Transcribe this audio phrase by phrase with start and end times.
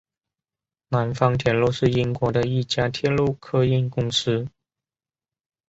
[0.89, 4.47] 南方铁路是英国的一家铁路客运公司。